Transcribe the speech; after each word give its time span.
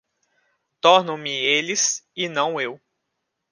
Torno-me 0.81 1.29
eles 1.31 2.03
e 2.15 2.27
não 2.27 2.59
eu. 2.59 2.81